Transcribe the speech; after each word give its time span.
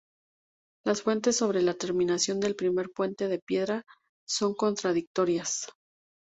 Las 0.83 1.03
fuentes 1.03 1.37
sobre 1.37 1.61
la 1.61 1.75
terminación 1.75 2.39
del 2.39 2.55
primer 2.55 2.89
puente 2.89 3.27
de 3.27 3.37
piedra 3.37 3.83
son 4.27 4.55
contradictorias. 4.55 5.67